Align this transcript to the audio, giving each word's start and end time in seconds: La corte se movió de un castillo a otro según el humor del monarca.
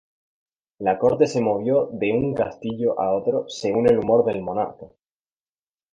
La 0.79 0.97
corte 0.97 1.27
se 1.27 1.41
movió 1.41 1.85
de 1.91 2.11
un 2.11 2.33
castillo 2.33 2.99
a 2.99 3.13
otro 3.15 3.47
según 3.47 3.87
el 3.87 3.99
humor 3.99 4.25
del 4.25 4.41
monarca. 4.41 4.87